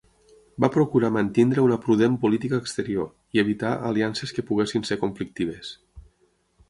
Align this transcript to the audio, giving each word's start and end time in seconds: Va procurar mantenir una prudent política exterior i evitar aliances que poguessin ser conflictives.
Va 0.63 0.69
procurar 0.75 1.11
mantenir 1.17 1.59
una 1.63 1.77
prudent 1.83 2.15
política 2.25 2.59
exterior 2.63 3.11
i 3.37 3.43
evitar 3.43 3.75
aliances 3.91 4.35
que 4.39 4.45
poguessin 4.49 4.89
ser 4.93 4.99
conflictives. 5.07 5.71